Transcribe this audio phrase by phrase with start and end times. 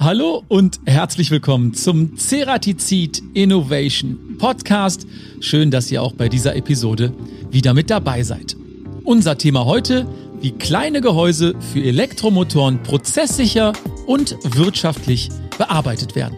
[0.00, 5.08] Hallo und herzlich willkommen zum Ceratizid Innovation Podcast.
[5.40, 7.12] Schön, dass ihr auch bei dieser Episode
[7.50, 8.54] wieder mit dabei seid.
[9.02, 10.06] Unser Thema heute,
[10.40, 13.72] wie kleine Gehäuse für Elektromotoren prozesssicher
[14.06, 16.36] und wirtschaftlich bearbeitet werden.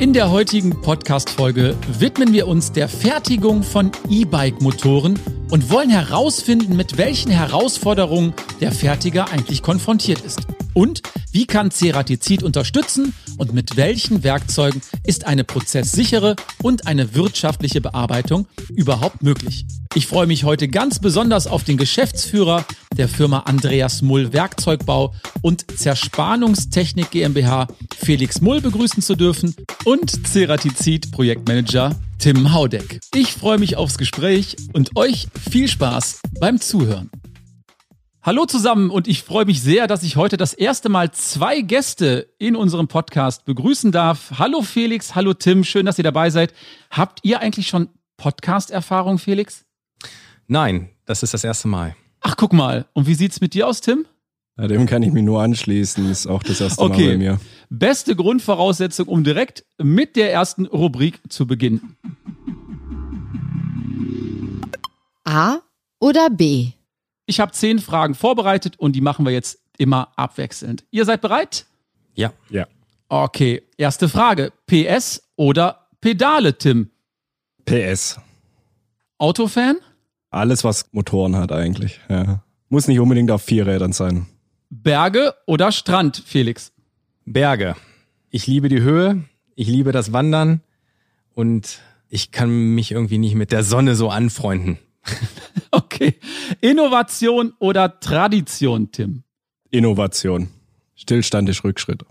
[0.00, 5.16] In der heutigen Podcast-Folge widmen wir uns der Fertigung von E-Bike-Motoren
[5.52, 10.40] und wollen herausfinden, mit welchen Herausforderungen der Fertiger eigentlich konfrontiert ist.
[10.76, 11.00] Und
[11.32, 18.46] wie kann Ceratizid unterstützen und mit welchen Werkzeugen ist eine prozesssichere und eine wirtschaftliche Bearbeitung
[18.74, 19.64] überhaupt möglich?
[19.94, 25.64] Ich freue mich heute ganz besonders auf den Geschäftsführer der Firma Andreas Mull Werkzeugbau und
[25.78, 29.56] Zerspannungstechnik GmbH Felix Mull begrüßen zu dürfen
[29.86, 33.00] und Ceratizid Projektmanager Tim Haudeck.
[33.14, 37.10] Ich freue mich aufs Gespräch und euch viel Spaß beim Zuhören.
[38.26, 42.28] Hallo zusammen und ich freue mich sehr, dass ich heute das erste Mal zwei Gäste
[42.40, 44.32] in unserem Podcast begrüßen darf.
[44.36, 46.52] Hallo Felix, hallo Tim, schön, dass ihr dabei seid.
[46.90, 49.64] Habt ihr eigentlich schon Podcast-Erfahrung, Felix?
[50.48, 51.94] Nein, das ist das erste Mal.
[52.20, 52.86] Ach, guck mal.
[52.94, 54.06] Und wie sieht's mit dir aus, Tim?
[54.58, 56.10] Ja, dem kann ich mich nur anschließen.
[56.10, 57.04] Ist auch das erste okay.
[57.04, 57.40] Mal bei mir.
[57.70, 61.96] Beste Grundvoraussetzung, um direkt mit der ersten Rubrik zu beginnen.
[65.22, 65.58] A
[66.00, 66.72] oder B?
[67.26, 70.84] Ich habe zehn Fragen vorbereitet und die machen wir jetzt immer abwechselnd.
[70.90, 71.66] Ihr seid bereit?
[72.14, 72.32] Ja.
[72.48, 72.66] Ja.
[73.08, 74.52] Okay, erste Frage.
[74.66, 76.90] PS oder Pedale, Tim?
[77.64, 78.18] PS.
[79.18, 79.76] Autofan?
[80.30, 82.00] Alles, was Motoren hat eigentlich.
[82.08, 82.42] Ja.
[82.68, 84.26] Muss nicht unbedingt auf vier Rädern sein.
[84.70, 86.72] Berge oder Strand, Felix?
[87.24, 87.76] Berge.
[88.30, 89.24] Ich liebe die Höhe,
[89.54, 90.60] ich liebe das Wandern
[91.34, 94.78] und ich kann mich irgendwie nicht mit der Sonne so anfreunden.
[95.72, 96.14] Okay.
[96.60, 99.22] Innovation oder Tradition, Tim?
[99.70, 100.48] Innovation.
[100.94, 102.04] Stillstand ist Rückschritt.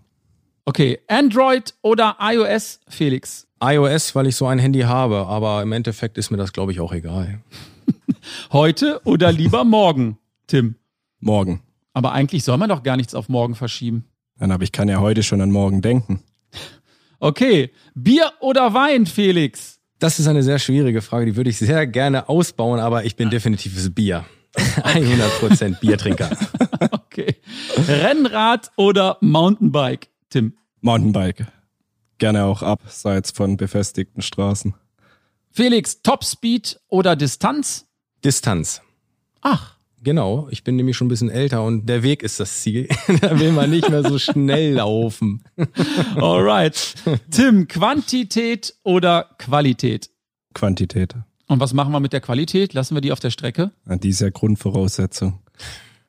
[0.65, 0.99] Okay.
[1.07, 3.47] Android oder iOS, Felix?
[3.61, 6.79] iOS, weil ich so ein Handy habe, aber im Endeffekt ist mir das, glaube ich,
[6.79, 7.41] auch egal.
[8.51, 10.75] Heute oder lieber morgen, Tim?
[11.19, 11.61] Morgen.
[11.93, 14.05] Aber eigentlich soll man doch gar nichts auf morgen verschieben.
[14.37, 16.21] Dann aber ich kann ja heute schon an morgen denken.
[17.19, 17.71] Okay.
[17.93, 19.74] Bier oder Wein, Felix?
[20.05, 23.31] Das ist eine sehr schwierige Frage, die würde ich sehr gerne ausbauen, aber ich bin
[23.31, 24.23] definitiv fürs Bier.
[24.55, 26.29] 100% Biertrinker.
[26.91, 27.37] Okay.
[27.87, 30.57] Rennrad oder Mountainbike, Tim?
[30.81, 31.47] Mountainbike.
[32.19, 34.75] Gerne auch abseits von befestigten Straßen.
[35.49, 37.87] Felix, Topspeed oder Distanz?
[38.23, 38.81] Distanz.
[39.41, 39.74] Ach.
[40.05, 42.87] Genau, ich bin nämlich schon ein bisschen älter und der Weg ist das Ziel.
[43.21, 45.43] da will man nicht mehr so schnell laufen.
[46.15, 46.93] Alright.
[47.31, 50.11] Tim, Quantität oder Qualität?
[50.53, 51.15] Quantität.
[51.47, 52.75] Und was machen wir mit der Qualität?
[52.75, 53.71] Lassen wir die auf der Strecke?
[53.85, 55.39] Die ist ja Grundvoraussetzung.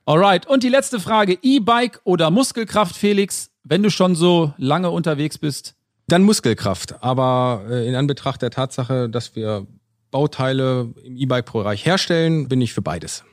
[0.05, 0.47] Alright.
[0.47, 1.39] Und die letzte Frage.
[1.41, 3.51] E-Bike oder Muskelkraft, Felix?
[3.65, 5.75] Wenn du schon so lange unterwegs bist.
[6.07, 7.03] Dann Muskelkraft.
[7.03, 9.67] Aber äh, in Anbetracht der Tatsache, dass wir
[10.11, 13.25] Bauteile im E-Bike-Bereich herstellen, bin ich für beides.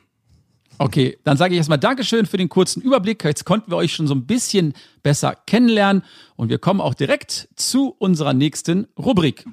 [0.78, 3.22] Okay, dann sage ich erstmal Dankeschön für den kurzen Überblick.
[3.24, 6.02] Jetzt konnten wir euch schon so ein bisschen besser kennenlernen
[6.36, 9.46] und wir kommen auch direkt zu unserer nächsten Rubrik.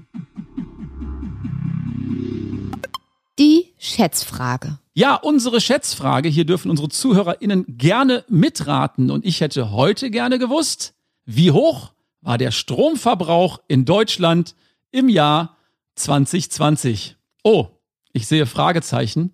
[3.38, 4.80] Die Schätzfrage.
[4.94, 6.28] Ja, unsere Schätzfrage.
[6.28, 10.96] Hier dürfen unsere ZuhörerInnen gerne mitraten und ich hätte heute gerne gewusst,
[11.26, 14.56] wie hoch war der Stromverbrauch in Deutschland
[14.92, 15.58] im Jahr
[15.96, 17.16] 2020?
[17.44, 17.68] Oh,
[18.12, 19.34] ich sehe Fragezeichen.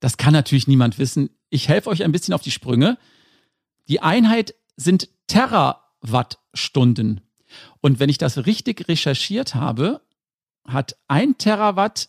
[0.00, 1.30] Das kann natürlich niemand wissen.
[1.48, 2.98] Ich helfe euch ein bisschen auf die Sprünge.
[3.88, 7.20] Die Einheit sind Terawattstunden.
[7.80, 10.02] Und wenn ich das richtig recherchiert habe,
[10.66, 12.08] hat ein Terawatt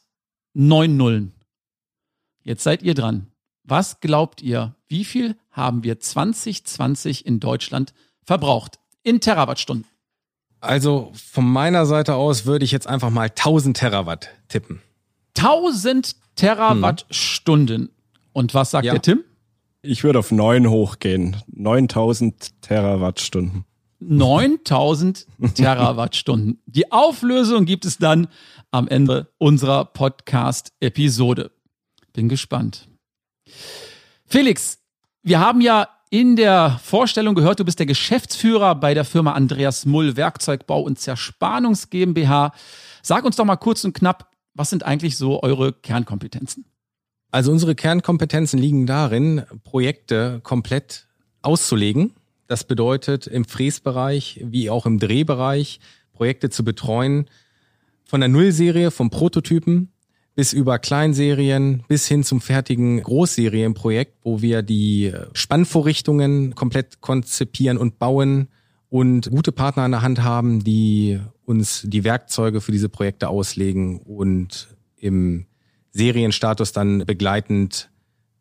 [0.54, 1.34] neun Nullen.
[2.44, 3.28] Jetzt seid ihr dran.
[3.64, 7.94] Was glaubt ihr, wie viel haben wir 2020 in Deutschland
[8.24, 9.86] verbraucht in Terawattstunden?
[10.60, 14.82] Also von meiner Seite aus würde ich jetzt einfach mal 1000 Terawatt tippen.
[15.38, 17.90] 1000 Terawattstunden.
[18.32, 18.94] Und was sagt ja.
[18.94, 19.24] der Tim?
[19.82, 21.38] Ich würde auf 9 hochgehen.
[21.48, 23.66] 9000 Terawattstunden.
[24.00, 26.62] 9000 Terawattstunden.
[26.66, 28.28] Die Auflösung gibt es dann
[28.72, 31.52] am Ende unserer Podcast-Episode.
[32.14, 32.88] Bin gespannt.
[34.26, 34.80] Felix,
[35.24, 39.86] wir haben ja in der Vorstellung gehört, du bist der Geschäftsführer bei der Firma Andreas
[39.86, 42.54] Mull Werkzeugbau und Zerspannungs GmbH.
[43.02, 44.27] Sag uns doch mal kurz und knapp,
[44.58, 46.66] was sind eigentlich so eure Kernkompetenzen?
[47.32, 51.08] Also unsere Kernkompetenzen liegen darin, Projekte komplett
[51.42, 52.14] auszulegen.
[52.48, 55.80] Das bedeutet im Fräsbereich wie auch im Drehbereich
[56.14, 57.28] Projekte zu betreuen,
[58.06, 59.92] von der Nullserie, vom Prototypen
[60.34, 68.00] bis über Kleinserien bis hin zum fertigen Großserienprojekt, wo wir die Spannvorrichtungen komplett konzipieren und
[68.00, 68.48] bauen
[68.90, 74.00] und gute Partner an der Hand haben, die uns die Werkzeuge für diese Projekte auslegen
[74.00, 75.46] und im
[75.92, 77.90] Serienstatus dann begleitend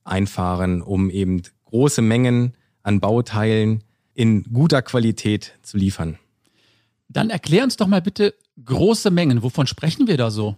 [0.05, 3.83] einfahren, um eben große Mengen an Bauteilen
[4.15, 6.19] in guter Qualität zu liefern.
[7.09, 8.35] Dann erklär uns doch mal bitte
[8.65, 9.43] große Mengen.
[9.43, 10.57] Wovon sprechen wir da so?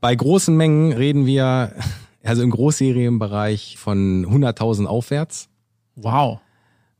[0.00, 1.74] Bei großen Mengen reden wir
[2.22, 5.48] also im Großserienbereich von 100.000 aufwärts.
[5.96, 6.40] Wow.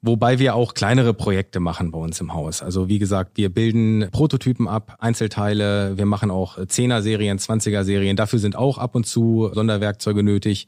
[0.04, 2.60] Wobei wir auch kleinere Projekte machen bei uns im Haus.
[2.60, 8.16] Also wie gesagt, wir bilden Prototypen ab, Einzelteile, wir machen auch 10er-Serien, 20er-Serien.
[8.16, 10.66] Dafür sind auch ab und zu Sonderwerkzeuge nötig,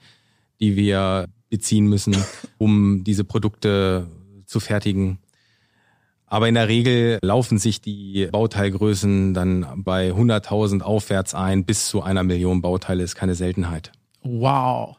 [0.60, 2.16] die wir beziehen müssen,
[2.58, 4.06] um diese Produkte
[4.46, 5.18] zu fertigen.
[6.26, 11.64] Aber in der Regel laufen sich die Bauteilgrößen dann bei 100.000 aufwärts ein.
[11.64, 13.90] Bis zu einer Million Bauteile ist keine Seltenheit.
[14.22, 14.96] Wow.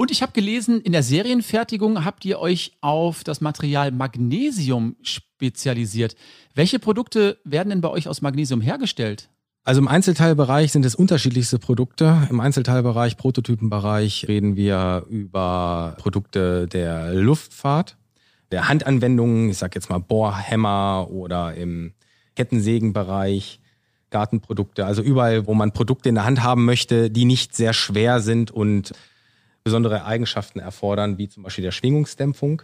[0.00, 6.16] Und ich habe gelesen, in der Serienfertigung habt ihr euch auf das Material Magnesium spezialisiert.
[6.54, 9.28] Welche Produkte werden denn bei euch aus Magnesium hergestellt?
[9.62, 12.26] Also im Einzelteilbereich sind es unterschiedlichste Produkte.
[12.30, 17.98] Im Einzelteilbereich, Prototypenbereich reden wir über Produkte der Luftfahrt,
[18.52, 21.92] der Handanwendungen, ich sag jetzt mal Bohrhämmer oder im
[22.36, 23.60] Kettensägenbereich,
[24.08, 28.20] Gartenprodukte, also überall, wo man Produkte in der Hand haben möchte, die nicht sehr schwer
[28.20, 28.94] sind und
[29.62, 32.62] besondere Eigenschaften erfordern, wie zum Beispiel der Schwingungsdämpfung.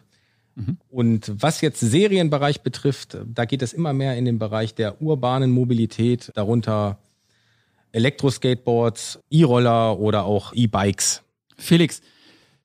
[0.88, 5.50] Und was jetzt Serienbereich betrifft, da geht es immer mehr in den Bereich der urbanen
[5.50, 6.98] Mobilität, darunter
[7.92, 11.22] Elektroskateboards, E-Roller oder auch E-Bikes.
[11.58, 12.00] Felix,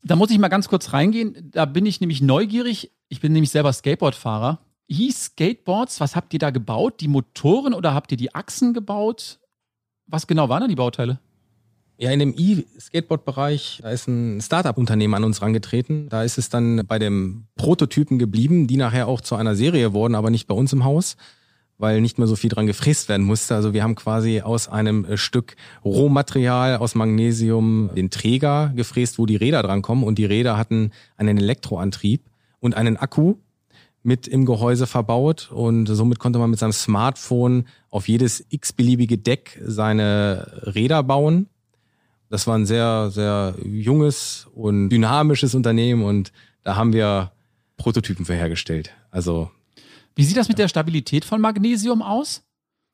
[0.04, 1.52] da muss ich mal ganz kurz reingehen.
[1.52, 2.92] Da bin ich nämlich neugierig.
[3.10, 4.60] Ich bin nämlich selber Skateboardfahrer.
[4.88, 7.02] E-Skateboards, was habt ihr da gebaut?
[7.02, 9.40] Die Motoren oder habt ihr die Achsen gebaut?
[10.08, 11.20] Was genau waren da die Bauteile?
[12.02, 16.10] Ja, in dem E-Skateboard-Bereich, da ist ein Startup-Unternehmen an uns rangetreten.
[16.10, 20.16] Da ist es dann bei dem Prototypen geblieben, die nachher auch zu einer Serie wurden,
[20.16, 21.16] aber nicht bei uns im Haus,
[21.78, 23.54] weil nicht mehr so viel dran gefräst werden musste.
[23.54, 25.56] Also wir haben quasi aus einem äh, Stück
[25.86, 30.04] Rohmaterial aus Magnesium den Träger gefräst, wo die Räder dran kommen.
[30.04, 32.24] Und die Räder hatten einen Elektroantrieb
[32.60, 33.36] und einen Akku
[34.02, 39.62] mit im Gehäuse verbaut und somit konnte man mit seinem Smartphone auf jedes x-beliebige Deck
[39.64, 41.46] seine Räder bauen
[42.32, 46.32] das war ein sehr, sehr junges und dynamisches Unternehmen und
[46.64, 47.34] da haben wir
[47.76, 48.92] Prototypen für hergestellt.
[49.12, 49.52] Also.
[50.16, 52.44] Wie sieht das mit der Stabilität von Magnesium aus?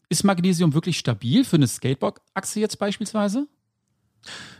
[0.10, 3.48] Ist Magnesium wirklich stabil für eine Skateboard-Achse jetzt beispielsweise?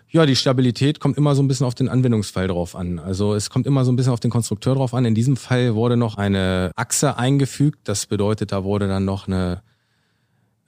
[0.10, 3.00] Ja, die Stabilität kommt immer so ein bisschen auf den Anwendungsfall drauf an.
[3.00, 5.06] Also es kommt immer so ein bisschen auf den Konstrukteur drauf an.
[5.06, 7.80] In diesem Fall wurde noch eine Achse eingefügt.
[7.86, 9.64] Das bedeutet, da wurde dann noch eine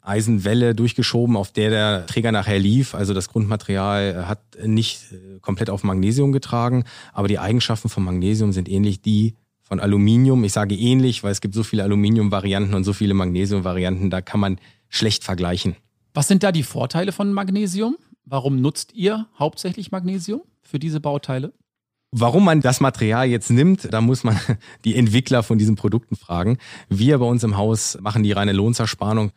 [0.02, 2.96] Eisenwelle durchgeschoben, auf der der Träger nachher lief.
[2.96, 8.52] Also das Grundmaterial hat nicht äh, komplett auf Magnesium getragen, aber die Eigenschaften von Magnesium
[8.52, 10.44] sind ähnlich die von Aluminium.
[10.44, 14.40] Ich sage ähnlich, weil es gibt so viele Aluminium-Varianten und so viele Magnesium-Varianten, da kann
[14.40, 14.60] man
[14.90, 15.76] schlecht vergleichen.
[16.14, 17.96] Was sind da die Vorteile von Magnesium?
[18.26, 21.54] Warum nutzt ihr hauptsächlich Magnesium für diese Bauteile?
[22.12, 24.40] Warum man das Material jetzt nimmt, da muss man
[24.86, 26.58] die Entwickler von diesen Produkten fragen.
[26.90, 29.32] Wir bei uns im Haus machen die reine Lohnzersparung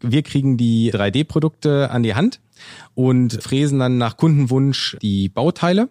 [0.00, 2.40] wir kriegen die 3D-Produkte an die Hand
[2.94, 5.88] und fräsen dann nach Kundenwunsch die Bauteile.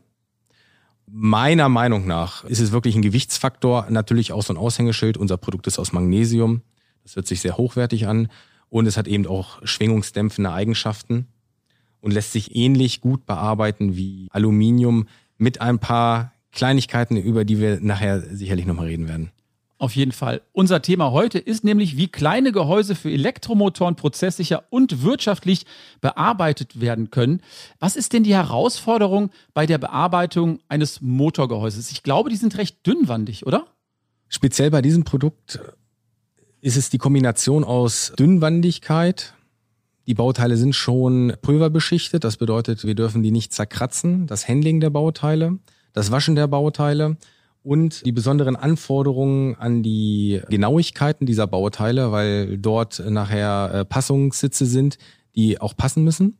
[1.10, 5.18] Meiner Meinung nach ist es wirklich ein Gewichtsfaktor, natürlich auch so ein Aushängeschild.
[5.18, 6.62] Unser Produkt ist aus Magnesium.
[7.04, 8.28] Das hört sich sehr hochwertig an.
[8.70, 11.28] Und es hat eben auch schwingungsdämpfende Eigenschaften
[12.02, 17.80] und lässt sich ähnlich gut bearbeiten wie Aluminium mit ein paar Kleinigkeiten, über die wir
[17.80, 19.32] nachher sicherlich nochmal reden werden.
[19.80, 20.42] Auf jeden Fall.
[20.54, 25.68] Unser Thema heute ist nämlich, wie kleine Gehäuse für Elektromotoren prozesssicher und wirtschaftlich
[26.02, 27.42] bearbeitet werden können.
[27.80, 31.92] Was ist denn die Herausforderung bei der Bearbeitung eines Motorgehäuses?
[31.92, 33.68] Ich glaube, die sind recht dünnwandig, oder?
[34.30, 35.60] Speziell bei diesem Produkt
[36.60, 39.36] ist es die Kombination aus Dünnwandigkeit.
[40.08, 42.24] Die Bauteile sind schon pulverbeschichtet.
[42.24, 44.26] Das bedeutet, wir dürfen die nicht zerkratzen.
[44.26, 45.60] Das Handling der Bauteile,
[45.94, 47.18] das Waschen der Bauteile
[47.68, 54.98] und die besonderen Anforderungen an die Genauigkeiten dieser Bauteile, weil dort nachher äh, Passungssitze sind,
[55.36, 56.38] die auch passen müssen.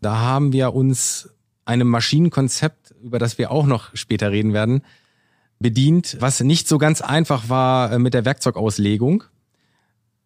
[0.00, 1.30] Da haben wir uns
[1.64, 4.82] einem Maschinenkonzept, über das wir auch noch später reden werden,
[5.60, 9.22] bedient, was nicht so ganz einfach war äh, mit der Werkzeugauslegung.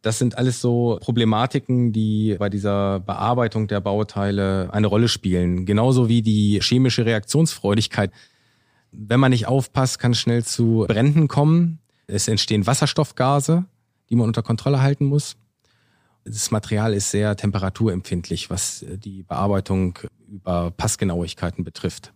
[0.00, 5.66] Das sind alles so Problematiken, die bei dieser Bearbeitung der Bauteile eine Rolle spielen.
[5.66, 8.10] Genauso wie die chemische Reaktionsfreudigkeit
[8.92, 11.78] wenn man nicht aufpasst, kann es schnell zu Bränden kommen.
[12.06, 13.64] Es entstehen Wasserstoffgase,
[14.10, 15.36] die man unter Kontrolle halten muss.
[16.24, 22.12] Das Material ist sehr temperaturempfindlich, was die Bearbeitung über Passgenauigkeiten betrifft.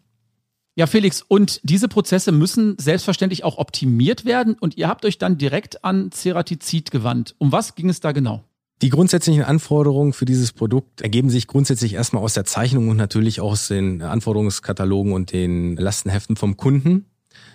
[0.79, 5.39] Ja, Felix, und diese Prozesse müssen selbstverständlich auch optimiert werden und ihr habt euch dann
[5.39, 7.35] direkt an Ceratizid gewandt.
[7.39, 8.45] Um was ging es da genau?
[8.83, 13.41] Die grundsätzlichen Anforderungen für dieses Produkt ergeben sich grundsätzlich erstmal aus der Zeichnung und natürlich
[13.41, 17.07] auch aus den Anforderungskatalogen und den Lastenheften vom Kunden,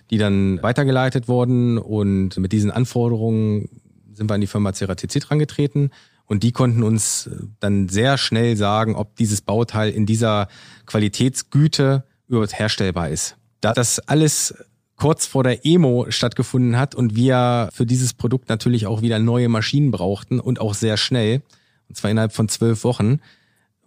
[0.10, 1.78] die dann weitergeleitet wurden.
[1.78, 3.70] Und mit diesen Anforderungen
[4.13, 5.92] sind wir an die Firma Ceratizid rangetreten.
[6.25, 10.48] Und die konnten uns dann sehr schnell sagen, ob dieses Bauteil in dieser
[10.88, 13.36] Qualitätsgüte überhaupt herstellbar ist.
[13.60, 14.56] Da das alles
[15.01, 19.50] kurz vor der Emo stattgefunden hat und wir für dieses Produkt natürlich auch wieder neue
[19.50, 21.41] Maschinen brauchten und auch sehr schnell,
[21.89, 23.20] und zwar innerhalb von zwölf Wochen,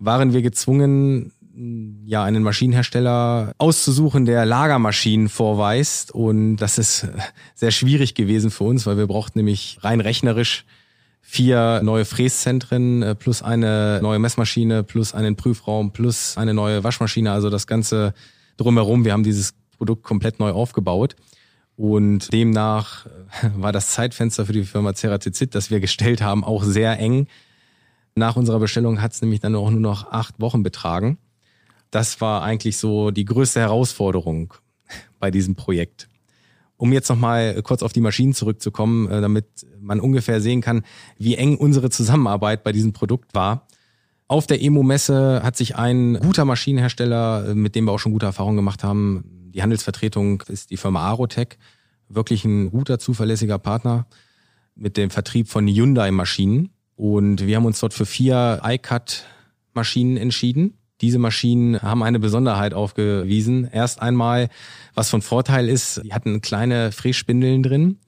[0.01, 1.31] waren wir gezwungen,
[2.05, 6.11] ja, einen Maschinenhersteller auszusuchen, der Lagermaschinen vorweist.
[6.11, 7.07] Und das ist
[7.55, 10.65] sehr schwierig gewesen für uns, weil wir brauchten nämlich rein rechnerisch
[11.21, 17.31] vier neue Fräszentren äh, plus eine neue Messmaschine plus einen Prüfraum plus eine neue Waschmaschine.
[17.31, 18.15] Also das Ganze
[18.57, 19.05] drumherum.
[19.05, 19.55] Wir haben dieses
[19.85, 21.15] Produkt komplett neu aufgebaut.
[21.77, 23.11] Und demnach äh,
[23.57, 27.27] war das Zeitfenster für die Firma Ceratizid, das wir gestellt haben, auch sehr eng.
[28.15, 31.19] Nach unserer Bestellung hat es nämlich dann auch nur noch acht Wochen betragen.
[31.91, 34.55] Das war eigentlich so die größte Herausforderung
[35.19, 36.09] bei diesem Projekt.
[36.79, 39.47] Um jetzt nochmal kurz auf die Maschinen zurückzukommen, äh, damit
[39.81, 40.83] man ungefähr sehen kann,
[41.19, 43.67] wie eng unsere Zusammenarbeit bei diesem Produkt war.
[44.29, 48.27] Auf der Emo-Messe hat sich ein guter Maschinenhersteller, äh, mit dem wir auch schon gute
[48.27, 51.57] Erfahrungen gemacht haben, die Handelsvertretung ist die Firma Arotech,
[52.09, 54.07] wirklich ein guter, zuverlässiger Partner
[54.75, 56.71] mit dem Vertrieb von Hyundai-Maschinen.
[56.97, 60.79] Und wir haben uns dort für vier iCut-Maschinen entschieden.
[61.01, 63.69] Diese Maschinen haben eine Besonderheit aufgewiesen.
[63.73, 64.49] Erst einmal,
[64.95, 67.99] was von Vorteil ist, die hatten kleine Frässpindeln drin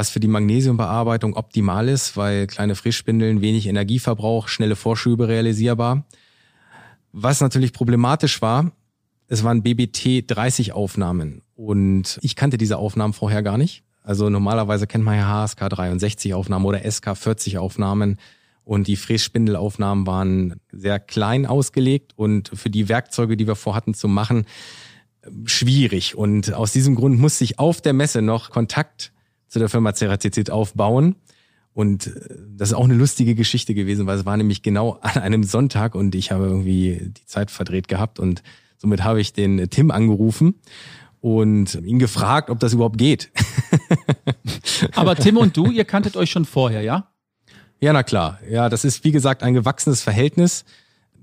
[0.00, 6.06] was für die Magnesiumbearbeitung optimal ist, weil kleine Frischspindeln wenig Energieverbrauch, schnelle Vorschübe realisierbar.
[7.12, 8.72] Was natürlich problematisch war,
[9.30, 13.84] es waren BBT 30 Aufnahmen und ich kannte diese Aufnahmen vorher gar nicht.
[14.02, 18.18] Also normalerweise kennt man ja HSK 63 Aufnahmen oder SK 40 Aufnahmen
[18.64, 24.08] und die Frässpindelaufnahmen waren sehr klein ausgelegt und für die Werkzeuge, die wir vorhatten zu
[24.08, 24.46] machen,
[25.44, 26.16] schwierig.
[26.16, 29.12] Und aus diesem Grund musste ich auf der Messe noch Kontakt
[29.46, 31.14] zu der Firma Ceratizid aufbauen.
[31.72, 35.22] Und äh, das ist auch eine lustige Geschichte gewesen, weil es war nämlich genau an
[35.22, 38.42] einem Sonntag und ich habe irgendwie die Zeit verdreht gehabt und
[38.80, 40.54] somit habe ich den Tim angerufen
[41.20, 43.30] und ihn gefragt, ob das überhaupt geht.
[44.94, 47.08] Aber Tim und du, ihr kanntet euch schon vorher, ja?
[47.80, 48.38] Ja, na klar.
[48.48, 50.64] Ja, das ist wie gesagt ein gewachsenes Verhältnis.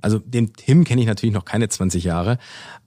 [0.02, 2.38] Also den Tim kenne ich natürlich noch keine 20 Jahre,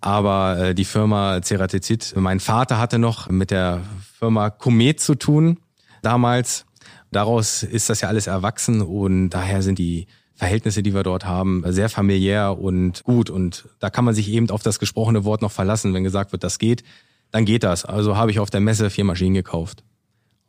[0.00, 3.82] aber äh, die Firma Ceratizid, mein Vater hatte noch mit der
[4.18, 5.58] Firma Komet zu tun
[6.02, 6.66] damals.
[7.10, 10.06] Daraus ist das ja alles erwachsen und daher sind die
[10.40, 13.28] Verhältnisse, die wir dort haben, sehr familiär und gut.
[13.28, 15.92] Und da kann man sich eben auf das gesprochene Wort noch verlassen.
[15.92, 16.82] Wenn gesagt wird, das geht,
[17.30, 17.84] dann geht das.
[17.84, 19.84] Also habe ich auf der Messe vier Maschinen gekauft.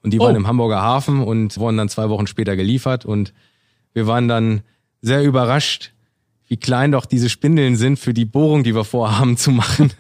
[0.01, 0.23] Und die oh.
[0.23, 3.03] waren im Hamburger Hafen und wurden dann zwei Wochen später geliefert.
[3.03, 3.33] Und
[3.91, 4.61] wir waren dann
[5.01, 5.91] sehr überrascht,
[6.47, 9.91] wie klein doch diese Spindeln sind für die Bohrung, die wir vorhaben zu machen.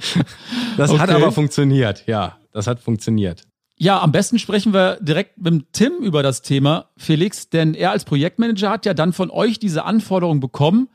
[0.78, 0.98] das okay.
[0.98, 3.42] hat aber funktioniert, ja, das hat funktioniert.
[3.78, 8.04] Ja, am besten sprechen wir direkt mit Tim über das Thema, Felix, denn er als
[8.04, 10.88] Projektmanager hat ja dann von euch diese Anforderung bekommen.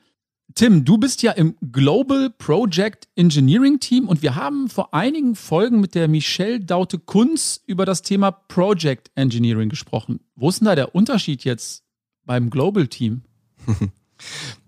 [0.55, 5.79] Tim, du bist ja im Global Project Engineering Team und wir haben vor einigen Folgen
[5.79, 10.19] mit der Michelle Daute Kunz über das Thema Project Engineering gesprochen.
[10.35, 11.83] Wo ist denn da der Unterschied jetzt
[12.25, 13.21] beim Global Team?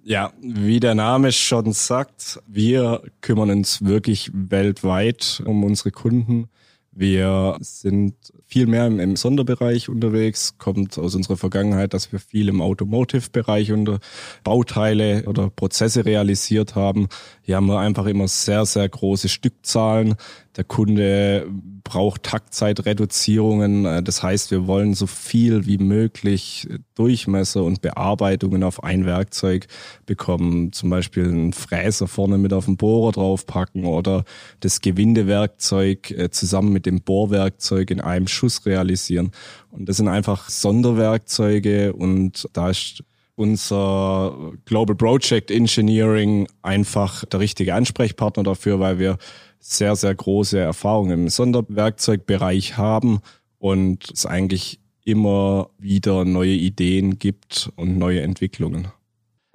[0.06, 6.50] Ja, wie der Name schon sagt, wir kümmern uns wirklich weltweit um unsere Kunden.
[6.96, 8.14] Wir sind
[8.46, 14.00] viel mehr im, Sonderbereich unterwegs, kommt aus unserer Vergangenheit, dass wir viel im Automotive-Bereich unter
[14.44, 17.08] Bauteile oder Prozesse realisiert haben.
[17.42, 20.16] Hier haben wir einfach immer sehr, sehr große Stückzahlen.
[20.56, 21.48] Der Kunde
[21.84, 23.86] braucht Taktzeitreduzierungen.
[23.86, 29.68] Äh, das heißt, wir wollen so viel wie möglich Durchmesser und Bearbeitungen auf ein Werkzeug
[30.06, 30.72] bekommen.
[30.72, 34.26] Zum Beispiel einen Fräser vorne mit auf den Bohrer draufpacken oder
[34.60, 39.32] das Gewindewerkzeug äh, zusammen mit dem Bohrwerkzeug in einem Schuss realisieren.
[39.72, 43.04] Und das sind einfach Sonderwerkzeuge und da ist
[43.36, 49.18] unser Global Project Engineering einfach der richtige Ansprechpartner dafür, weil wir
[49.64, 53.22] sehr, sehr große Erfahrungen im Sonderwerkzeugbereich haben
[53.60, 58.90] und es eigentlich immer wieder neue Ideen gibt und neue Entwicklungen.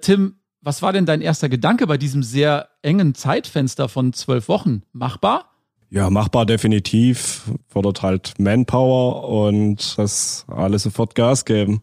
[0.01, 4.81] Tim, was war denn dein erster Gedanke bei diesem sehr engen Zeitfenster von zwölf Wochen?
[4.91, 5.51] Machbar?
[5.91, 7.51] Ja, machbar definitiv.
[7.67, 11.81] Fordert halt Manpower und das alles sofort Gas geben.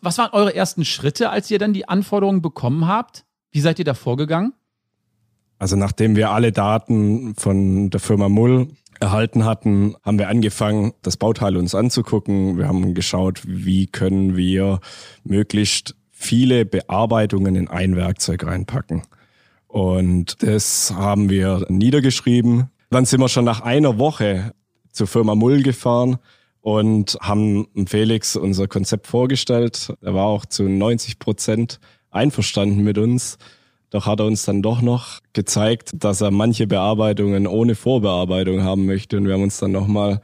[0.00, 3.24] Was waren eure ersten Schritte, als ihr dann die Anforderungen bekommen habt?
[3.50, 4.54] Wie seid ihr da vorgegangen?
[5.60, 11.18] Also nachdem wir alle Daten von der Firma Mull erhalten hatten, haben wir angefangen, das
[11.18, 12.56] Bauteil uns anzugucken.
[12.56, 14.80] Wir haben geschaut, wie können wir
[15.22, 19.02] möglichst viele Bearbeitungen in ein Werkzeug reinpacken.
[19.68, 22.70] Und das haben wir niedergeschrieben.
[22.88, 24.54] Dann sind wir schon nach einer Woche
[24.92, 26.16] zur Firma Mull gefahren
[26.62, 29.92] und haben Felix unser Konzept vorgestellt.
[30.00, 33.36] Er war auch zu 90 Prozent einverstanden mit uns.
[33.90, 38.86] Doch hat er uns dann doch noch gezeigt, dass er manche Bearbeitungen ohne Vorbearbeitung haben
[38.86, 39.16] möchte.
[39.16, 40.22] Und wir haben uns dann nochmal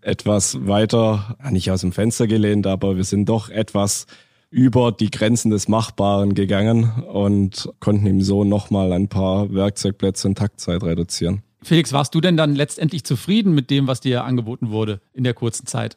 [0.00, 4.06] etwas weiter, nicht aus dem Fenster gelehnt, aber wir sind doch etwas
[4.50, 10.38] über die Grenzen des Machbaren gegangen und konnten ihm so nochmal ein paar Werkzeugplätze und
[10.38, 11.42] Taktzeit reduzieren.
[11.62, 15.34] Felix, warst du denn dann letztendlich zufrieden mit dem, was dir angeboten wurde in der
[15.34, 15.96] kurzen Zeit?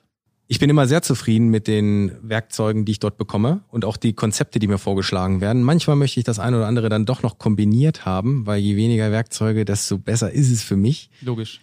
[0.49, 4.13] Ich bin immer sehr zufrieden mit den Werkzeugen, die ich dort bekomme und auch die
[4.13, 5.61] Konzepte, die mir vorgeschlagen werden.
[5.61, 9.11] Manchmal möchte ich das eine oder andere dann doch noch kombiniert haben, weil je weniger
[9.11, 11.09] Werkzeuge, desto besser ist es für mich.
[11.21, 11.59] Logisch.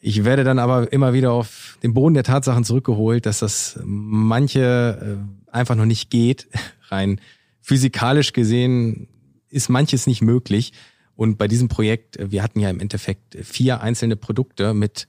[0.00, 5.18] Ich werde dann aber immer wieder auf den Boden der Tatsachen zurückgeholt, dass das manche
[5.50, 6.48] äh, einfach noch nicht geht.
[6.90, 7.20] Rein
[7.60, 9.08] physikalisch gesehen
[9.48, 10.72] ist manches nicht möglich.
[11.16, 15.06] Und bei diesem Projekt, äh, wir hatten ja im Endeffekt vier einzelne Produkte mit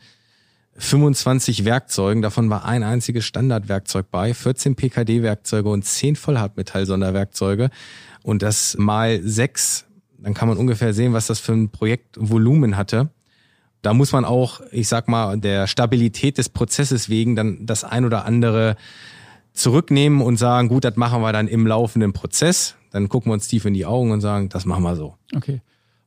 [0.75, 7.70] 25 Werkzeugen, davon war ein einziges Standardwerkzeug bei, 14 PKD-Werkzeuge und 10 Vollhartmetall-Sonderwerkzeuge.
[8.24, 9.86] Und das mal sechs,
[10.18, 13.10] dann kann man ungefähr sehen, was das für ein Projektvolumen hatte.
[13.82, 18.06] Da muss man auch, ich sag mal, der Stabilität des Prozesses wegen dann das ein
[18.06, 18.77] oder andere
[19.51, 22.75] zurücknehmen und sagen, gut, das machen wir dann im laufenden Prozess.
[22.92, 25.15] Dann gucken wir uns tief in die Augen und sagen, das machen wir so.
[25.36, 25.62] Okay.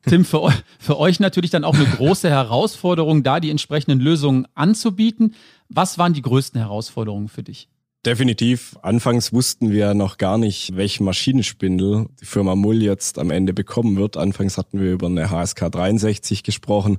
[0.07, 5.35] Tim, für, für euch natürlich dann auch eine große Herausforderung, da die entsprechenden Lösungen anzubieten.
[5.69, 7.69] Was waren die größten Herausforderungen für dich?
[8.07, 8.79] Definitiv.
[8.83, 13.97] Anfangs wussten wir noch gar nicht, welchen Maschinenspindel die Firma Mull jetzt am Ende bekommen
[13.97, 14.17] wird.
[14.17, 16.99] Anfangs hatten wir über eine HSK 63 gesprochen,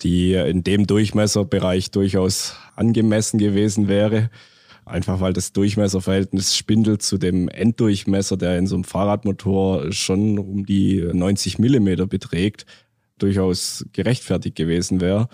[0.00, 4.30] die in dem Durchmesserbereich durchaus angemessen gewesen wäre.
[4.84, 10.66] Einfach weil das Durchmesserverhältnis Spindel zu dem Enddurchmesser, der in so einem Fahrradmotor schon um
[10.66, 12.66] die 90 Millimeter beträgt,
[13.18, 15.28] durchaus gerechtfertigt gewesen wäre.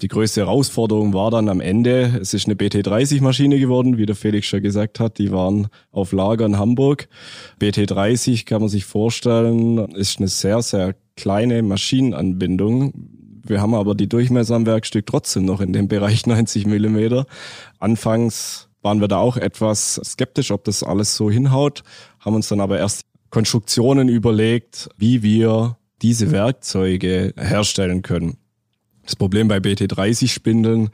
[0.00, 4.46] Die größte Herausforderung war dann am Ende, es ist eine BT30-Maschine geworden, wie der Felix
[4.46, 7.08] schon gesagt hat, die waren auf Lager in Hamburg.
[7.60, 12.92] BT30 kann man sich vorstellen, ist eine sehr, sehr kleine Maschinenanbindung.
[13.42, 17.26] Wir haben aber die Durchmesser am Werkstück trotzdem noch in dem Bereich 90 Millimeter.
[17.80, 21.82] Anfangs waren wir da auch etwas skeptisch, ob das alles so hinhaut,
[22.20, 28.38] haben uns dann aber erst Konstruktionen überlegt, wie wir diese Werkzeuge herstellen können.
[29.02, 30.88] Das Problem bei BT30-Spindeln,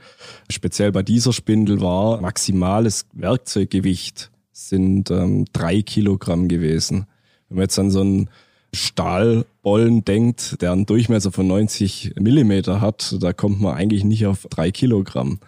[0.51, 7.07] speziell bei dieser Spindel, war maximales Werkzeuggewicht sind ähm, drei Kilogramm gewesen.
[7.49, 8.29] Wenn man jetzt an so einen
[8.73, 14.49] Stahlbollen denkt, der einen Durchmesser von 90 Millimeter hat, da kommt man eigentlich nicht auf
[14.51, 15.39] drei Kilogramm.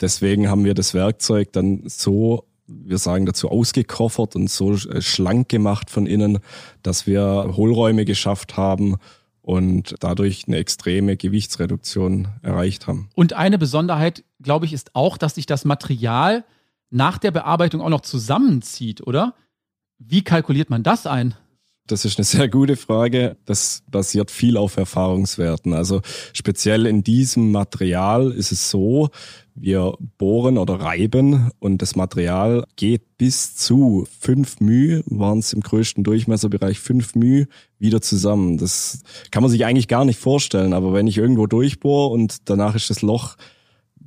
[0.00, 5.48] Deswegen haben wir das Werkzeug dann so, wir sagen dazu, ausgekoffert und so äh, schlank
[5.48, 6.38] gemacht von innen,
[6.82, 8.96] dass wir Hohlräume geschafft haben
[9.42, 13.08] und dadurch eine extreme Gewichtsreduktion erreicht haben.
[13.14, 16.44] Und eine Besonderheit, glaube ich, ist auch, dass sich das Material
[16.90, 19.34] nach der Bearbeitung auch noch zusammenzieht, oder?
[19.98, 21.34] Wie kalkuliert man das ein?
[21.86, 23.36] Das ist eine sehr gute Frage.
[23.44, 25.72] Das basiert viel auf Erfahrungswerten.
[25.72, 29.10] Also speziell in diesem Material ist es so,
[29.54, 35.62] wir bohren oder reiben und das Material geht bis zu fünf μ, waren es im
[35.62, 37.46] größten Durchmesserbereich fünf μ,
[37.78, 38.58] wieder zusammen.
[38.58, 42.74] Das kann man sich eigentlich gar nicht vorstellen, aber wenn ich irgendwo durchbohre und danach
[42.74, 43.36] ist das Loch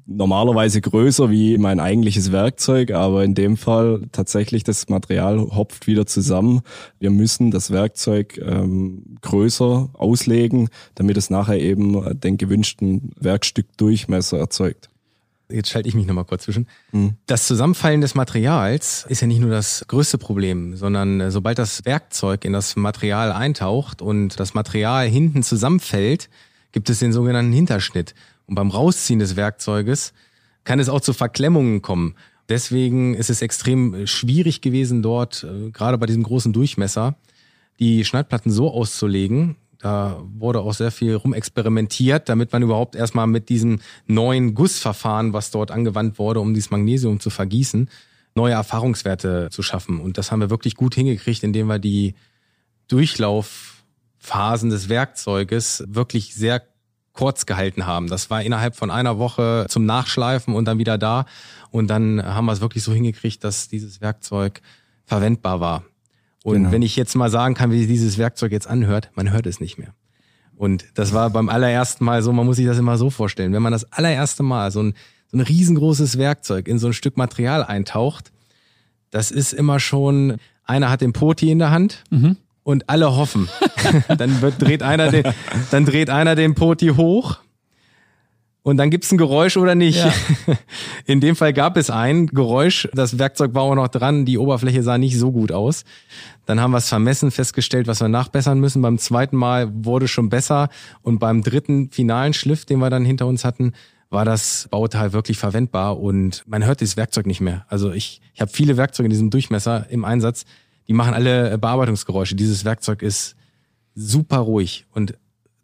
[0.09, 6.05] normalerweise größer wie mein eigentliches Werkzeug, aber in dem Fall tatsächlich das Material hopft wieder
[6.05, 6.61] zusammen.
[6.99, 14.89] Wir müssen das Werkzeug ähm, größer auslegen, damit es nachher eben den gewünschten Werkstückdurchmesser erzeugt.
[15.51, 16.67] Jetzt schalte ich mich nochmal kurz zwischen.
[16.91, 17.15] Mhm.
[17.25, 21.85] Das Zusammenfallen des Materials ist ja nicht nur das größte Problem, sondern äh, sobald das
[21.85, 26.29] Werkzeug in das Material eintaucht und das Material hinten zusammenfällt,
[26.71, 28.13] gibt es den sogenannten Hinterschnitt.
[28.49, 30.11] Und beim Rausziehen des Werkzeuges
[30.63, 32.15] kann es auch zu Verklemmungen kommen.
[32.49, 37.15] Deswegen ist es extrem schwierig gewesen, dort, äh, gerade bei diesem großen Durchmesser,
[37.79, 39.55] die Schneidplatten so auszulegen.
[39.77, 45.51] Da wurde auch sehr viel rumexperimentiert, damit man überhaupt erstmal mit diesem neuen Gussverfahren, was
[45.51, 47.87] dort angewandt wurde, um dieses Magnesium zu vergießen,
[48.33, 50.01] neue Erfahrungswerte zu schaffen.
[50.01, 52.15] Und das haben wir wirklich gut hingekriegt, indem wir die
[52.87, 56.63] Durchlaufphasen des Werkzeuges wirklich sehr
[57.19, 58.07] kurz gehalten haben.
[58.07, 61.25] Das war innerhalb von einer Woche zum Nachschleifen und dann wieder da.
[61.69, 64.61] Und dann haben wir es wirklich so hingekriegt, dass dieses Werkzeug
[65.03, 65.83] verwendbar war.
[66.45, 66.71] Und genau.
[66.71, 69.77] wenn ich jetzt mal sagen kann, wie dieses Werkzeug jetzt anhört, man hört es nicht
[69.77, 69.93] mehr.
[70.55, 73.51] Und das war beim allerersten Mal so, man muss sich das immer so vorstellen.
[73.51, 74.93] Wenn man das allererste Mal so ein,
[75.27, 78.31] so ein riesengroßes Werkzeug in so ein Stück Material eintaucht,
[79.11, 82.37] das ist immer schon, einer hat den Poti in der Hand mhm.
[82.69, 83.49] Und alle hoffen.
[84.19, 85.23] dann wird, dreht einer den,
[85.71, 87.39] dann dreht einer den Poti hoch
[88.61, 89.97] und dann gibt's ein Geräusch oder nicht.
[89.97, 90.13] Ja.
[91.07, 94.83] In dem Fall gab es ein Geräusch, das Werkzeug war auch noch dran, die Oberfläche
[94.83, 95.83] sah nicht so gut aus.
[96.45, 98.83] Dann haben wir es vermessen, festgestellt, was wir nachbessern müssen.
[98.83, 100.69] Beim zweiten Mal wurde schon besser
[101.01, 103.73] und beim dritten finalen Schliff, den wir dann hinter uns hatten,
[104.11, 107.65] war das Bauteil wirklich verwendbar und man hört dieses Werkzeug nicht mehr.
[107.67, 110.45] Also ich, ich habe viele Werkzeuge in diesem Durchmesser im Einsatz,
[110.89, 112.35] die machen alle Bearbeitungsgeräusche.
[112.35, 113.35] Dieses Werkzeug ist
[113.93, 115.13] super ruhig und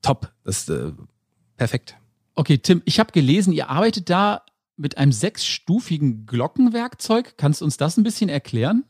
[0.03, 0.31] top.
[0.43, 0.91] Das ist äh,
[1.57, 1.97] perfekt.
[2.35, 4.43] Okay, Tim, ich habe gelesen, ihr arbeitet da
[4.77, 7.37] mit einem sechsstufigen Glockenwerkzeug.
[7.37, 8.83] Kannst du uns das ein bisschen erklären?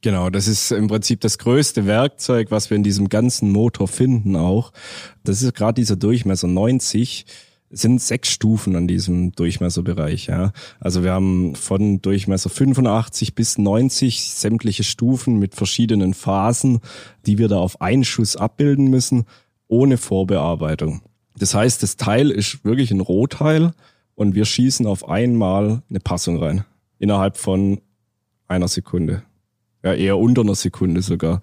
[0.00, 4.36] Genau, das ist im Prinzip das größte Werkzeug, was wir in diesem ganzen Motor finden
[4.36, 4.72] auch.
[5.24, 7.26] Das ist gerade dieser Durchmesser 90
[7.70, 10.26] sind sechs Stufen an diesem Durchmesserbereich.
[10.26, 10.52] Ja.
[10.80, 16.80] Also wir haben von Durchmesser 85 bis 90 sämtliche Stufen mit verschiedenen Phasen,
[17.26, 19.24] die wir da auf einen Schuss abbilden müssen,
[19.68, 21.02] ohne Vorbearbeitung.
[21.38, 23.72] Das heißt, das Teil ist wirklich ein Rohteil
[24.14, 26.64] und wir schießen auf einmal eine Passung rein.
[26.98, 27.80] Innerhalb von
[28.48, 29.22] einer Sekunde.
[29.82, 31.42] Ja, eher unter einer Sekunde sogar.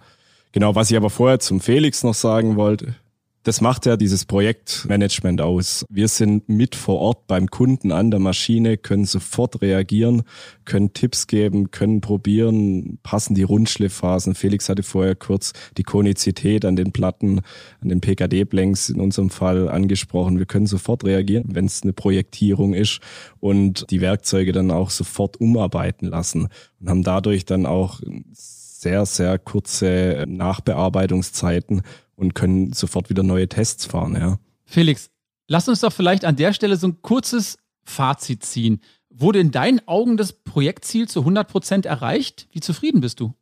[0.52, 2.96] Genau, was ich aber vorher zum Felix noch sagen wollte,
[3.44, 5.86] das macht ja dieses Projektmanagement aus.
[5.90, 10.24] Wir sind mit vor Ort beim Kunden an der Maschine, können sofort reagieren,
[10.64, 14.34] können Tipps geben, können probieren, passen die Rundschliffphasen.
[14.34, 17.42] Felix hatte vorher kurz die Konizität an den Platten,
[17.82, 20.40] an den PKD-Blanks in unserem Fall angesprochen.
[20.40, 23.02] Wir können sofort reagieren, wenn es eine Projektierung ist
[23.42, 26.48] und die Werkzeuge dann auch sofort umarbeiten lassen
[26.80, 28.00] und haben dadurch dann auch
[28.32, 31.84] sehr, sehr kurze Nachbearbeitungszeiten
[32.16, 34.40] und können sofort wieder neue Tests fahren, ja.
[34.66, 35.10] Felix,
[35.48, 38.82] lass uns doch vielleicht an der Stelle so ein kurzes Fazit ziehen.
[39.10, 42.48] Wurde in deinen Augen das Projektziel zu 100 Prozent erreicht?
[42.52, 43.34] Wie zufrieden bist du?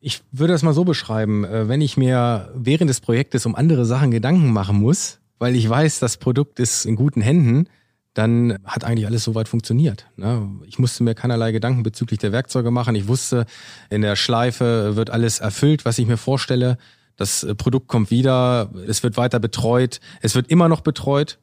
[0.00, 3.84] Ich würde das mal so beschreiben, äh, wenn ich mir während des Projektes um andere
[3.84, 7.68] Sachen Gedanken machen muss, weil ich weiß, das Produkt ist in guten Händen,
[8.14, 10.06] dann hat eigentlich alles soweit funktioniert.
[10.16, 10.48] Ne?
[10.66, 12.96] Ich musste mir keinerlei Gedanken bezüglich der Werkzeuge machen.
[12.96, 13.46] Ich wusste,
[13.88, 16.76] in der Schleife wird alles erfüllt, was ich mir vorstelle.
[17.20, 21.38] Das äh, Produkt kommt wieder, es wird weiter betreut, es wird immer noch betreut.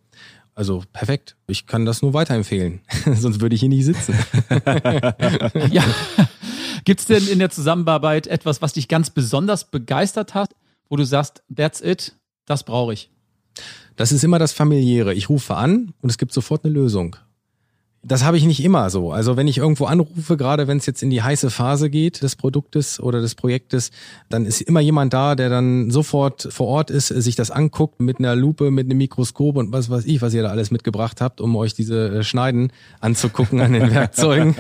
[0.56, 1.36] Also perfekt.
[1.46, 2.82] Ich kann das nur weiterempfehlen.
[3.14, 4.16] Sonst würde ich hier nicht sitzen.
[5.70, 5.84] ja.
[6.84, 10.56] Gibt es denn in der Zusammenarbeit etwas, was dich ganz besonders begeistert hat,
[10.90, 12.16] wo du sagst, that's it,
[12.48, 13.12] das brauche ich?
[13.98, 15.14] Das ist immer das Familiäre.
[15.14, 17.18] Ich rufe an und es gibt sofort eine Lösung
[18.08, 19.12] das habe ich nicht immer so.
[19.12, 22.38] Also wenn ich irgendwo anrufe, gerade wenn es jetzt in die heiße Phase geht des
[22.38, 23.92] Produktes oder des Projektes,
[24.30, 28.20] dann ist immer jemand da, der dann sofort vor Ort ist, sich das anguckt mit
[28.20, 31.42] einer Lupe, mit einem Mikroskop und was weiß ich, was ihr da alles mitgebracht habt,
[31.42, 34.56] um euch diese äh, Schneiden anzugucken an den Werkzeugen.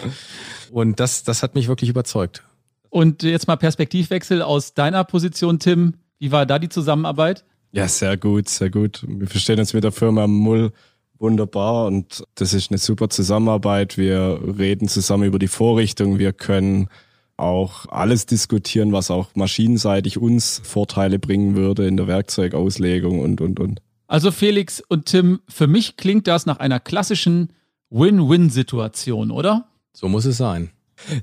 [0.70, 2.44] und das, das hat mich wirklich überzeugt.
[2.88, 5.94] Und jetzt mal Perspektivwechsel aus deiner Position, Tim.
[6.18, 7.44] Wie war da die Zusammenarbeit?
[7.72, 9.04] Ja, sehr gut, sehr gut.
[9.06, 10.72] Wir verstehen uns mit der Firma Mull
[11.20, 13.98] wunderbar und das ist eine super Zusammenarbeit.
[13.98, 16.18] Wir reden zusammen über die Vorrichtung.
[16.18, 16.88] Wir können
[17.36, 23.60] auch alles diskutieren, was auch maschinenseitig uns Vorteile bringen würde in der Werkzeugauslegung und, und,
[23.60, 23.80] und.
[24.06, 27.52] Also Felix und Tim, für mich klingt das nach einer klassischen
[27.90, 29.68] Win-Win-Situation, oder?
[29.92, 30.70] So muss es sein.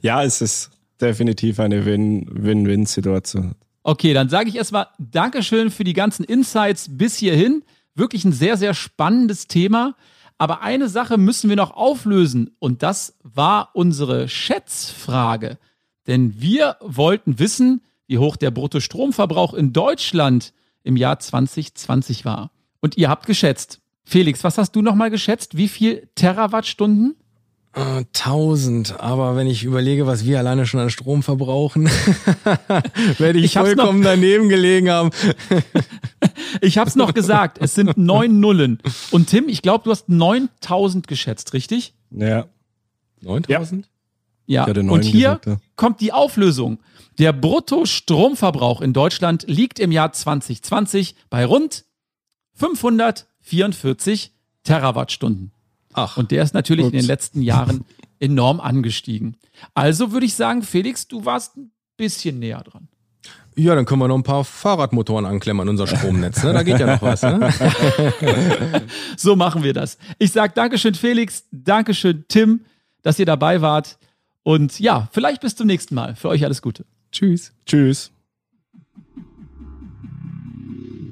[0.01, 3.55] Ja, es ist definitiv eine Win-Win-Situation.
[3.83, 7.63] Okay, dann sage ich erstmal Dankeschön für die ganzen Insights bis hierhin.
[7.97, 9.95] Wirklich ein sehr, sehr spannendes Thema.
[10.37, 15.57] Aber eine Sache müssen wir noch auflösen und das war unsere Schätzfrage.
[16.05, 22.51] Denn wir wollten wissen, wie hoch der Bruttostromverbrauch in Deutschland im Jahr 2020 war.
[22.81, 23.81] Und ihr habt geschätzt.
[24.05, 25.57] Felix, was hast du nochmal geschätzt?
[25.57, 27.15] Wie viel Terawattstunden?
[27.77, 31.87] Äh, tausend, aber wenn ich überlege, was wir alleine schon an Strom verbrauchen,
[33.19, 35.11] werde ich, ich vollkommen daneben gelegen haben.
[36.61, 38.79] ich hab's noch gesagt, es sind neun Nullen.
[39.11, 41.93] Und Tim, ich glaube, du hast 9000 geschätzt, richtig?
[42.11, 42.47] Ja.
[43.21, 43.89] 9000?
[44.45, 44.81] Ja, ja.
[44.89, 45.57] und hier gesagt, ja.
[45.75, 46.79] kommt die Auflösung.
[47.19, 51.85] Der Bruttostromverbrauch in Deutschland liegt im Jahr 2020 bei rund
[52.53, 54.31] 544
[54.63, 55.51] Terawattstunden.
[55.93, 56.17] Ach.
[56.17, 56.93] Und der ist natürlich ups.
[56.93, 57.85] in den letzten Jahren
[58.19, 59.37] enorm angestiegen.
[59.73, 62.87] Also würde ich sagen, Felix, du warst ein bisschen näher dran.
[63.59, 66.43] Ja, dann können wir noch ein paar Fahrradmotoren anklemmen an unser Stromnetz.
[66.43, 66.53] Ne?
[66.53, 67.23] Da geht ja noch was.
[67.23, 67.51] Ne?
[69.17, 69.97] so machen wir das.
[70.19, 71.45] Ich sage Dankeschön, Felix.
[71.51, 72.61] Dankeschön, Tim,
[73.01, 73.97] dass ihr dabei wart.
[74.43, 76.15] Und ja, vielleicht bis zum nächsten Mal.
[76.15, 76.85] Für euch alles Gute.
[77.11, 77.51] Tschüss.
[77.65, 78.11] Tschüss.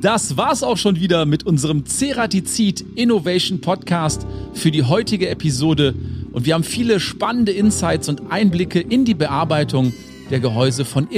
[0.01, 5.95] Das war's auch schon wieder mit unserem Ceratizid Innovation Podcast für die heutige Episode.
[6.31, 9.93] Und wir haben viele spannende Insights und Einblicke in die Bearbeitung
[10.29, 11.09] der Gehäuse von